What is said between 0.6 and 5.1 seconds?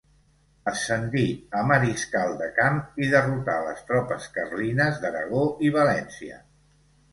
Ascendí a mariscal de camp i derrotà a les tropes carlines